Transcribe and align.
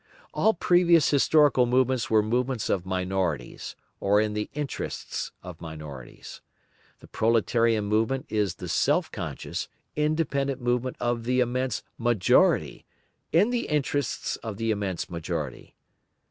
All 0.33 0.55
previous 0.55 1.11
historical 1.11 1.67
movements 1.67 2.09
were 2.09 2.23
movements 2.23 2.71
of 2.71 2.87
minorities, 2.87 3.75
or 3.99 4.19
in 4.19 4.33
the 4.33 4.49
interests 4.55 5.31
of 5.43 5.61
minorities. 5.61 6.41
The 7.01 7.07
proletarian 7.07 7.85
movement 7.85 8.25
is 8.27 8.55
the 8.55 8.67
self 8.67 9.11
conscious, 9.11 9.67
independent 9.95 10.59
movement 10.59 10.97
of 10.99 11.23
the 11.25 11.39
immense 11.39 11.83
majority, 11.99 12.83
in 13.31 13.51
the 13.51 13.67
interests 13.67 14.37
of 14.37 14.57
the 14.57 14.71
immense 14.71 15.07
majority. 15.07 15.75